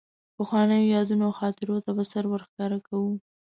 [0.35, 3.13] پخوانیو یادونو او خاطرو ته به سر ورښکاره کاوه.